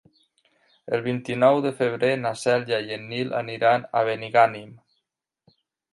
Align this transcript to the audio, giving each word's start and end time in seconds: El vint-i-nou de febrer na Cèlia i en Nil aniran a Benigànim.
El 0.97 1.03
vint-i-nou 1.07 1.57
de 1.67 1.73
febrer 1.83 2.09
na 2.23 2.33
Cèlia 2.45 2.81
i 2.87 2.97
en 2.97 3.07
Nil 3.13 3.35
aniran 3.43 3.87
a 4.01 4.07
Benigànim. 4.09 4.73